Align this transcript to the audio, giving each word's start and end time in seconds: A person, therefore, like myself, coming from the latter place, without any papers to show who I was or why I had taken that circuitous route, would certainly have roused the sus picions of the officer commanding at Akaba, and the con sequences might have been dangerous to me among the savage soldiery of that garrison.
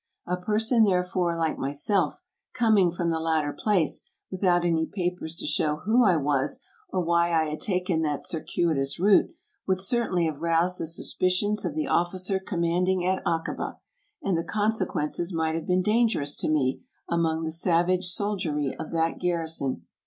A 0.25 0.35
person, 0.35 0.83
therefore, 0.85 1.37
like 1.37 1.59
myself, 1.59 2.23
coming 2.55 2.89
from 2.89 3.11
the 3.11 3.19
latter 3.19 3.53
place, 3.53 4.09
without 4.31 4.65
any 4.65 4.87
papers 4.87 5.35
to 5.35 5.45
show 5.45 5.75
who 5.85 6.03
I 6.03 6.17
was 6.17 6.59
or 6.89 7.01
why 7.01 7.31
I 7.31 7.43
had 7.43 7.61
taken 7.61 8.01
that 8.01 8.25
circuitous 8.25 8.99
route, 8.99 9.29
would 9.67 9.79
certainly 9.79 10.25
have 10.25 10.41
roused 10.41 10.81
the 10.81 10.87
sus 10.87 11.13
picions 11.15 11.63
of 11.65 11.75
the 11.75 11.85
officer 11.85 12.39
commanding 12.39 13.05
at 13.05 13.21
Akaba, 13.27 13.77
and 14.23 14.35
the 14.35 14.43
con 14.43 14.71
sequences 14.71 15.35
might 15.35 15.53
have 15.53 15.67
been 15.67 15.83
dangerous 15.83 16.35
to 16.37 16.49
me 16.49 16.81
among 17.07 17.43
the 17.43 17.51
savage 17.51 18.07
soldiery 18.07 18.75
of 18.79 18.89
that 18.89 19.19
garrison. 19.19 19.85